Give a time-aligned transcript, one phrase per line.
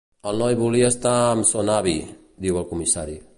[0.29, 3.21] El noi volia estar amb son avi —diu el comissari.